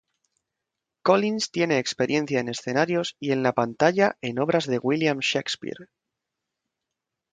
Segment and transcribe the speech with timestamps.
[1.03, 5.89] Collins tiene experiencia en escenarios y en la pantalla en obras de William Shakespeare.